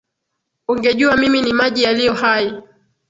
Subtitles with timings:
[0.67, 2.63] Ungejua mimi ni maji yaliyo hai.